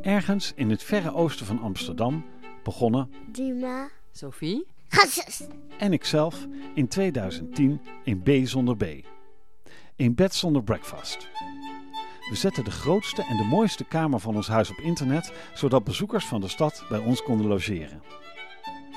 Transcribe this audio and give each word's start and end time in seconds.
Ergens 0.00 0.52
in 0.54 0.70
het 0.70 0.82
verre 0.82 1.14
oosten 1.14 1.46
van 1.46 1.60
Amsterdam 1.60 2.24
begonnen 2.62 3.10
Dima. 3.32 3.88
Sophie? 4.12 4.66
Gassus. 4.88 5.46
en 5.78 5.92
ikzelf 5.92 6.46
in 6.74 6.88
2010 6.88 7.80
in 8.04 8.22
B 8.22 8.30
zonder 8.42 8.76
B. 8.76 8.84
In 9.96 10.14
bed 10.14 10.34
zonder 10.34 10.62
breakfast. 10.62 11.28
We 12.30 12.36
zetten 12.36 12.64
de 12.64 12.70
grootste 12.70 13.22
en 13.22 13.36
de 13.36 13.44
mooiste 13.44 13.84
kamer 13.84 14.20
van 14.20 14.36
ons 14.36 14.48
huis 14.48 14.70
op 14.70 14.78
internet, 14.78 15.32
zodat 15.54 15.84
bezoekers 15.84 16.24
van 16.24 16.40
de 16.40 16.48
stad 16.48 16.84
bij 16.88 16.98
ons 16.98 17.22
konden 17.22 17.46
logeren. 17.46 18.02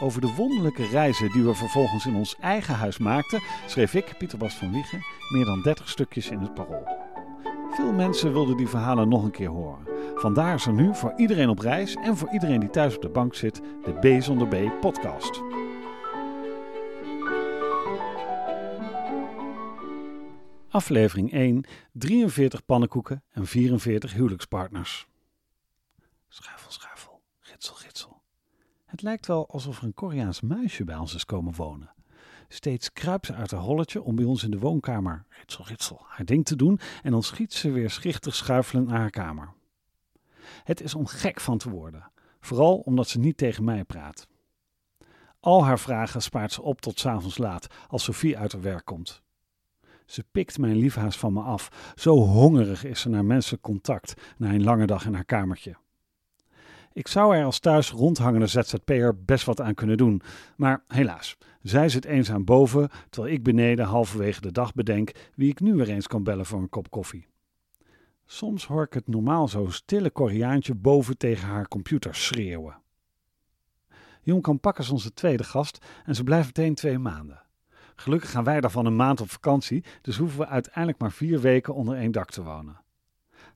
Over 0.02 0.21
de 0.21 0.33
wonderlijke 0.36 0.86
reizen 0.86 1.31
die 1.31 1.43
we 1.43 1.54
vervolgens 1.54 2.05
in 2.05 2.15
ons 2.15 2.36
eigen 2.39 2.75
huis 2.75 2.97
maakten, 2.97 3.41
schreef 3.65 3.93
ik, 3.93 4.17
Pieter 4.17 4.38
Bas 4.38 4.54
van 4.54 4.71
Wiegen, 4.71 5.02
meer 5.29 5.45
dan 5.45 5.61
30 5.61 5.89
stukjes 5.89 6.29
in 6.29 6.39
het 6.39 6.54
parool. 6.54 6.88
Veel 7.71 7.93
mensen 7.93 8.34
wilden 8.34 8.57
die 8.57 8.67
verhalen 8.67 9.09
nog 9.09 9.23
een 9.23 9.31
keer 9.31 9.49
horen. 9.49 9.88
Vandaar 10.16 10.53
is 10.53 10.66
er 10.66 10.73
nu 10.73 10.95
voor 10.95 11.13
iedereen 11.17 11.49
op 11.49 11.59
reis 11.59 11.95
en 11.95 12.17
voor 12.17 12.29
iedereen 12.31 12.59
die 12.59 12.70
thuis 12.70 12.95
op 12.95 13.02
de 13.02 13.09
bank 13.09 13.35
zit, 13.35 13.62
de 13.84 14.17
B 14.17 14.21
zonder 14.21 14.48
B 14.48 14.79
podcast. 14.79 15.41
Aflevering 20.70 21.31
1: 21.34 21.65
43 21.91 22.65
pannenkoeken 22.65 23.23
en 23.31 23.45
44 23.45 24.13
huwelijkspartners. 24.13 25.07
Schuifel, 26.27 26.71
schuifel, 26.71 27.21
gitsel, 27.40 27.76
gitsel. 27.76 28.20
Het 28.91 29.02
lijkt 29.02 29.27
wel 29.27 29.48
alsof 29.50 29.77
er 29.77 29.84
een 29.84 29.94
Koreaans 29.94 30.41
muisje 30.41 30.84
bij 30.84 30.95
ons 30.95 31.16
is 31.16 31.26
komen 31.26 31.54
wonen. 31.55 31.94
Steeds 32.48 32.94
kruipt 32.94 33.26
ze 33.26 33.34
uit 33.34 33.52
haar 33.52 33.59
holletje 33.59 34.02
om 34.02 34.16
bij 34.16 34.26
ons 34.26 34.44
in 34.44 34.52
de 34.52 34.59
woonkamer, 34.59 35.26
ritsel, 35.30 35.66
ritsel, 35.66 36.05
haar 36.08 36.26
ding 36.26 36.45
te 36.45 36.55
doen 36.55 36.80
en 37.04 37.12
dan 37.12 37.23
schiet 37.23 37.54
ze 37.54 37.72
weer 37.72 37.90
schichtig 37.90 38.35
schuifelend 38.35 38.88
naar 38.88 38.99
haar 38.99 39.09
kamer. 39.09 39.54
Het 40.63 40.82
is 40.82 40.96
om 40.96 41.05
gek 41.05 41.40
van 41.40 41.57
te 41.57 41.70
worden, 41.70 42.12
vooral 42.40 42.77
omdat 42.77 43.07
ze 43.07 43.20
niet 43.20 43.38
tegen 43.38 43.63
mij 43.63 43.84
praat. 43.84 44.27
Al 45.40 45.65
haar 45.65 45.80
vragen 45.80 46.21
spaart 46.21 46.52
ze 46.52 46.62
op 46.62 46.82
tot 46.82 46.99
's 46.99 47.05
avonds 47.05 47.37
laat, 47.37 47.68
als 47.87 48.04
Sophie 48.04 48.37
uit 48.37 48.52
haar 48.52 48.62
werk 48.62 48.85
komt. 48.85 49.21
Ze 50.05 50.24
pikt 50.32 50.58
mijn 50.58 50.76
liefhaas 50.76 51.18
van 51.18 51.34
me 51.34 51.41
af. 51.41 51.93
Zo 51.96 52.15
hongerig 52.15 52.84
is 52.84 53.02
ze 53.02 53.10
naar 53.10 53.26
menselijk 53.26 53.63
contact 53.63 54.13
na 54.37 54.54
een 54.54 54.63
lange 54.63 54.85
dag 54.85 55.05
in 55.05 55.13
haar 55.13 55.26
kamertje. 55.26 55.76
Ik 56.93 57.07
zou 57.07 57.35
er 57.35 57.43
als 57.45 57.59
thuis 57.59 57.91
rondhangende 57.91 58.47
ZZP'er 58.47 59.23
best 59.23 59.45
wat 59.45 59.61
aan 59.61 59.73
kunnen 59.73 59.97
doen. 59.97 60.21
Maar 60.55 60.84
helaas, 60.87 61.37
zij 61.61 61.89
zit 61.89 62.05
eenzaam 62.05 62.45
boven, 62.45 62.89
terwijl 63.09 63.34
ik 63.34 63.43
beneden 63.43 63.85
halverwege 63.85 64.41
de 64.41 64.51
dag 64.51 64.73
bedenk 64.73 65.12
wie 65.35 65.50
ik 65.50 65.59
nu 65.59 65.73
weer 65.73 65.89
eens 65.89 66.07
kan 66.07 66.23
bellen 66.23 66.45
voor 66.45 66.59
een 66.59 66.69
kop 66.69 66.91
koffie. 66.91 67.28
Soms 68.25 68.66
hoor 68.66 68.84
ik 68.84 68.94
het 68.94 69.07
normaal 69.07 69.47
zo 69.47 69.67
stille 69.69 70.09
Koreaantje 70.09 70.75
boven 70.75 71.17
tegen 71.17 71.47
haar 71.47 71.67
computer 71.67 72.16
schreeuwen. 72.16 72.81
Jong 74.22 74.41
kan 74.41 74.59
pakken 74.59 74.84
is 74.84 74.89
onze 74.89 75.13
tweede 75.13 75.44
gast 75.44 75.85
en 76.06 76.16
ze 76.16 76.23
blijft 76.23 76.45
meteen 76.45 76.75
twee 76.75 76.97
maanden. 76.97 77.41
Gelukkig 77.95 78.31
gaan 78.31 78.44
wij 78.44 78.62
daarvan 78.62 78.85
een 78.85 78.95
maand 78.95 79.22
op 79.22 79.29
vakantie, 79.29 79.84
dus 80.01 80.17
hoeven 80.17 80.39
we 80.39 80.47
uiteindelijk 80.47 81.00
maar 81.00 81.12
vier 81.12 81.39
weken 81.39 81.73
onder 81.73 81.97
één 81.97 82.12
dak 82.12 82.29
te 82.29 82.44
wonen. 82.44 82.81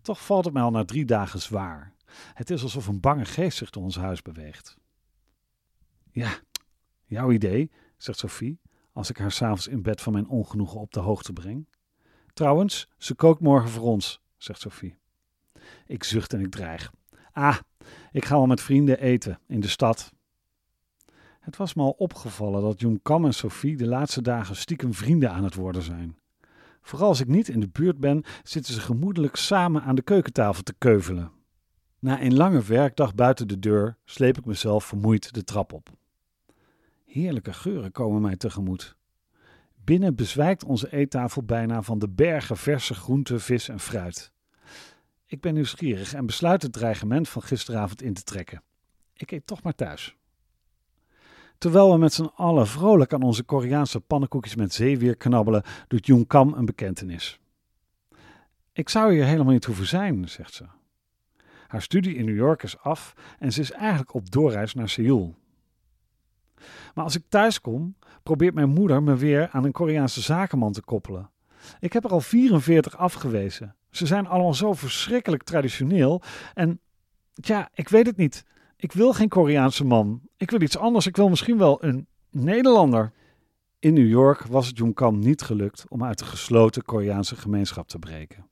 Toch 0.02 0.26
valt 0.26 0.46
het 0.46 0.54
mij 0.54 0.64
al 0.64 0.72
na 0.72 0.86
drie 0.86 1.06
dagen 1.06 1.40
zwaar. 1.40 1.95
Het 2.34 2.50
is 2.50 2.64
alsof 2.64 2.88
een 2.88 3.00
bange 3.00 3.26
geest 3.26 3.58
zich 3.58 3.70
door 3.70 3.84
ons 3.84 3.98
huis 3.98 4.22
beweegt. 4.22 4.78
Ja, 6.12 6.40
jouw 7.06 7.32
idee, 7.32 7.72
zegt 7.98 8.20
Sophie, 8.20 8.60
als 8.94 9.10
ik 9.10 9.18
haar 9.18 9.32
s'avonds 9.32 9.68
in 9.68 9.82
bed 9.82 10.02
van 10.02 10.14
mijn 10.14 10.28
ongenoegen 10.28 10.80
op 10.80 10.94
de 10.94 11.00
hoogte 11.00 11.34
breng. 11.34 11.68
Trouwens, 12.34 12.88
ze 12.98 13.16
kookt 13.16 13.42
morgen 13.42 13.70
voor 13.70 13.84
ons, 13.84 14.22
zegt 14.38 14.62
Sophie. 14.62 14.98
Ik 15.86 16.04
zucht 16.04 16.34
en 16.34 16.40
ik 16.40 16.52
dreig. 16.52 16.92
Ah, 17.32 17.58
ik 18.12 18.26
ga 18.26 18.36
wel 18.36 18.46
met 18.46 18.62
vrienden 18.62 19.00
eten 19.00 19.40
in 19.48 19.60
de 19.60 19.68
stad. 19.68 20.14
Het 21.40 21.58
was 21.58 21.74
me 21.74 21.82
al 21.82 21.96
opgevallen 21.98 22.62
dat 22.62 22.80
Jong 22.80 23.00
Kam 23.02 23.26
en 23.26 23.34
Sophie 23.34 23.78
de 23.78 23.88
laatste 23.88 24.22
dagen 24.22 24.56
stiekem 24.56 24.94
vrienden 24.94 25.32
aan 25.32 25.44
het 25.44 25.56
worden 25.56 25.82
zijn. 25.82 26.18
Vooral 26.82 27.08
als 27.08 27.20
ik 27.20 27.28
niet 27.28 27.48
in 27.48 27.60
de 27.60 27.70
buurt 27.70 28.00
ben, 28.00 28.24
zitten 28.44 28.74
ze 28.74 28.80
gemoedelijk 28.80 29.36
samen 29.36 29.84
aan 29.84 29.96
de 29.96 30.02
keukentafel 30.02 30.64
te 30.64 30.76
keuvelen. 30.78 31.32
Na 32.06 32.22
een 32.22 32.36
lange 32.36 32.62
werkdag 32.62 33.16
buiten 33.16 33.48
de 33.48 33.60
deur 33.60 33.98
sleep 34.04 34.38
ik 34.38 34.46
mezelf 34.46 34.86
vermoeid 34.86 35.34
de 35.34 35.44
trap 35.44 35.74
op. 35.74 35.90
Heerlijke 37.06 37.54
geuren 37.54 37.92
komen 37.92 38.22
mij 38.22 38.36
tegemoet. 38.36 38.96
Binnen 39.84 40.16
bezwijkt 40.16 40.64
onze 40.64 40.94
eettafel 40.94 41.44
bijna 41.44 41.82
van 41.82 42.00
de 42.00 42.10
bergen 42.10 42.58
verse 42.58 42.94
groenten, 42.94 43.42
vis 43.42 43.70
en 43.70 43.80
fruit. 43.80 44.32
Ik 45.26 45.42
ben 45.42 45.54
nieuwsgierig 45.54 46.14
en 46.14 46.26
besluit 46.26 46.62
het 46.62 46.74
dreigement 46.74 47.30
van 47.30 47.42
gisteravond 47.42 48.02
in 48.02 48.14
te 48.14 48.24
trekken. 48.24 48.62
Ik 49.14 49.32
eet 49.32 49.48
toch 49.48 49.64
maar 49.64 49.76
thuis. 49.76 50.16
Terwijl 51.58 51.92
we 51.92 51.98
met 51.98 52.14
z'n 52.14 52.32
allen 52.36 52.68
vrolijk 52.68 53.14
aan 53.14 53.24
onze 53.24 53.44
Koreaanse 53.44 54.00
pannenkoekjes 54.00 54.56
met 54.56 54.74
zeewier 54.74 55.16
knabbelen, 55.16 55.64
doet 55.88 56.06
Jong 56.06 56.28
Kam 56.28 56.54
een 56.54 56.66
bekentenis. 56.66 57.40
Ik 58.72 58.90
zou 58.90 59.14
hier 59.14 59.26
helemaal 59.26 59.54
niet 59.54 59.66
hoeven 59.66 59.88
zijn, 59.88 60.30
zegt 60.30 60.54
ze. 60.54 60.66
Haar 61.76 61.84
studie 61.84 62.16
in 62.16 62.26
New 62.26 62.36
York 62.36 62.64
is 62.64 62.80
af 62.80 63.14
en 63.40 63.54
ze 63.54 63.62
is 63.62 63.72
eigenlijk 63.72 64.14
op 64.14 64.32
doorreis 64.32 64.74
naar 64.74 64.90
Seoul. 64.90 65.36
Maar 66.94 67.04
als 67.04 67.16
ik 67.16 67.24
thuis 67.30 67.62
kom, 67.62 67.96
probeert 68.24 68.54
mijn 68.54 68.70
moeder 68.70 69.04
me 69.04 69.16
weer 69.16 69.50
aan 69.50 69.64
een 69.64 69.72
Koreaanse 69.72 70.22
zakenman 70.22 70.72
te 70.72 70.82
koppelen. 70.82 71.30
Ik 71.80 71.94
heb 71.94 72.04
er 72.04 72.10
al 72.10 72.22
44 72.22 72.98
afgewezen. 72.98 73.76
Ze 73.90 74.06
zijn 74.06 74.28
allemaal 74.28 74.54
zo 74.54 74.74
verschrikkelijk 74.74 75.44
traditioneel 75.44 76.22
en 76.54 76.80
ja, 77.34 77.70
ik 77.74 77.90
weet 77.90 78.06
het 78.06 78.18
niet. 78.18 78.46
Ik 78.76 78.92
wil 78.92 79.14
geen 79.14 79.30
Koreaanse 79.30 79.86
man. 79.86 80.22
Ik 80.38 80.52
wil 80.52 80.62
iets 80.62 80.78
anders. 80.78 81.08
Ik 81.08 81.16
wil 81.16 81.30
misschien 81.30 81.58
wel 81.58 81.84
een 81.84 82.08
Nederlander. 82.30 83.12
In 83.80 83.94
New 83.94 84.10
York 84.10 84.42
was 84.42 84.68
het 84.68 84.94
Kam 84.94 85.20
niet 85.20 85.42
gelukt 85.42 85.86
om 85.90 86.04
uit 86.04 86.20
de 86.20 86.26
gesloten 86.26 86.84
Koreaanse 86.84 87.36
gemeenschap 87.36 87.88
te 87.88 88.00
breken. 88.00 88.48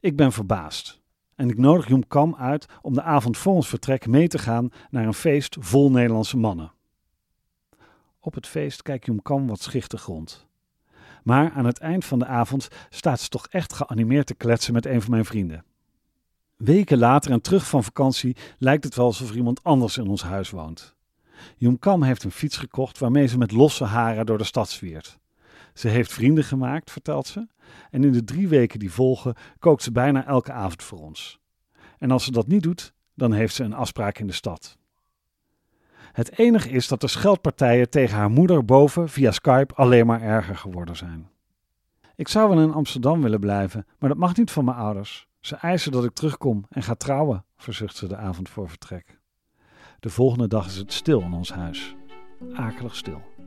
Ik 0.00 0.16
ben 0.16 0.32
verbaasd. 0.32 1.00
En 1.38 1.48
ik 1.48 1.58
nodig 1.58 1.88
Kam 2.08 2.36
uit 2.36 2.66
om 2.82 2.94
de 2.94 3.02
avond 3.02 3.36
voor 3.36 3.54
ons 3.54 3.68
vertrek 3.68 4.06
mee 4.06 4.28
te 4.28 4.38
gaan 4.38 4.70
naar 4.90 5.06
een 5.06 5.14
feest 5.14 5.56
vol 5.60 5.90
Nederlandse 5.90 6.36
mannen. 6.36 6.72
Op 8.20 8.34
het 8.34 8.46
feest 8.46 8.82
kijkt 8.82 9.22
Kam 9.22 9.46
wat 9.46 9.60
schichtig 9.60 10.04
rond. 10.04 10.46
Maar 11.22 11.50
aan 11.50 11.64
het 11.64 11.78
eind 11.78 12.04
van 12.04 12.18
de 12.18 12.26
avond 12.26 12.68
staat 12.90 13.20
ze 13.20 13.28
toch 13.28 13.46
echt 13.46 13.72
geanimeerd 13.72 14.26
te 14.26 14.34
kletsen 14.34 14.72
met 14.72 14.86
een 14.86 15.02
van 15.02 15.10
mijn 15.10 15.24
vrienden. 15.24 15.64
Weken 16.56 16.98
later 16.98 17.30
en 17.30 17.40
terug 17.40 17.66
van 17.66 17.84
vakantie 17.84 18.36
lijkt 18.58 18.84
het 18.84 18.94
wel 18.94 19.06
alsof 19.06 19.30
er 19.30 19.36
iemand 19.36 19.64
anders 19.64 19.98
in 19.98 20.08
ons 20.08 20.22
huis 20.22 20.50
woont. 20.50 20.94
Kam 21.78 22.02
heeft 22.02 22.24
een 22.24 22.30
fiets 22.30 22.56
gekocht 22.56 22.98
waarmee 22.98 23.26
ze 23.26 23.38
met 23.38 23.52
losse 23.52 23.84
haren 23.84 24.26
door 24.26 24.38
de 24.38 24.44
stad 24.44 24.70
zwiert. 24.70 25.18
Ze 25.78 25.88
heeft 25.88 26.12
vrienden 26.12 26.44
gemaakt, 26.44 26.90
vertelt 26.90 27.26
ze, 27.26 27.46
en 27.90 28.04
in 28.04 28.12
de 28.12 28.24
drie 28.24 28.48
weken 28.48 28.78
die 28.78 28.92
volgen 28.92 29.34
kookt 29.58 29.82
ze 29.82 29.92
bijna 29.92 30.26
elke 30.26 30.52
avond 30.52 30.82
voor 30.82 30.98
ons. 30.98 31.40
En 31.98 32.10
als 32.10 32.24
ze 32.24 32.30
dat 32.30 32.46
niet 32.46 32.62
doet, 32.62 32.92
dan 33.14 33.32
heeft 33.32 33.54
ze 33.54 33.64
een 33.64 33.74
afspraak 33.74 34.18
in 34.18 34.26
de 34.26 34.32
stad. 34.32 34.78
Het 36.12 36.38
enige 36.38 36.68
is 36.68 36.88
dat 36.88 37.00
de 37.00 37.08
scheldpartijen 37.08 37.90
tegen 37.90 38.16
haar 38.16 38.30
moeder 38.30 38.64
boven 38.64 39.08
via 39.08 39.30
Skype 39.30 39.74
alleen 39.74 40.06
maar 40.06 40.22
erger 40.22 40.56
geworden 40.56 40.96
zijn. 40.96 41.28
Ik 42.16 42.28
zou 42.28 42.48
wel 42.48 42.62
in 42.62 42.72
Amsterdam 42.72 43.22
willen 43.22 43.40
blijven, 43.40 43.86
maar 43.98 44.08
dat 44.08 44.18
mag 44.18 44.36
niet 44.36 44.50
van 44.50 44.64
mijn 44.64 44.76
ouders. 44.76 45.28
Ze 45.40 45.56
eisen 45.56 45.92
dat 45.92 46.04
ik 46.04 46.12
terugkom 46.12 46.66
en 46.68 46.82
ga 46.82 46.94
trouwen, 46.94 47.44
verzucht 47.56 47.96
ze 47.96 48.08
de 48.08 48.16
avond 48.16 48.48
voor 48.48 48.68
vertrek. 48.68 49.20
De 50.00 50.10
volgende 50.10 50.48
dag 50.48 50.66
is 50.66 50.76
het 50.76 50.92
stil 50.92 51.20
in 51.20 51.32
ons 51.32 51.52
huis. 51.52 51.96
Akelig 52.54 52.96
stil. 52.96 53.37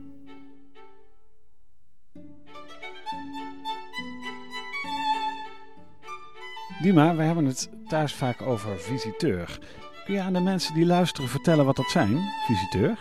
Dima, 6.82 7.14
we 7.14 7.22
hebben 7.22 7.44
het 7.44 7.70
thuis 7.88 8.14
vaak 8.14 8.42
over 8.42 8.78
visiteur. 8.78 9.58
Kun 10.04 10.14
je 10.14 10.20
aan 10.20 10.32
de 10.32 10.40
mensen 10.40 10.74
die 10.74 10.86
luisteren 10.86 11.30
vertellen 11.30 11.64
wat 11.64 11.76
dat 11.76 11.90
zijn, 11.90 12.20
visiteur? 12.46 12.98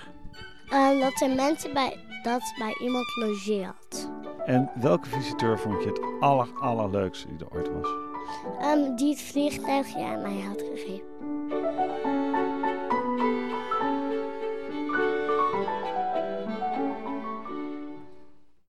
Uh, 0.69 1.01
dat 1.01 1.17
zijn 1.17 1.35
mensen 1.35 1.73
bij, 1.73 1.97
dat 2.23 2.53
bij 2.57 2.75
iemand 2.81 3.05
logeert. 3.15 4.09
En 4.45 4.69
welke 4.75 5.09
visiteur 5.09 5.59
vond 5.59 5.83
je 5.83 5.89
het 5.89 6.01
aller, 6.19 6.47
allerleukste 6.59 7.27
die 7.27 7.37
er 7.39 7.55
ooit 7.57 7.69
was? 7.73 7.89
Um, 8.61 8.95
die 8.95 9.09
het 9.09 9.21
vliegtuigje 9.21 10.03
aan 10.03 10.21
mij 10.21 10.39
had 10.39 10.61
gegeven. 10.61 11.09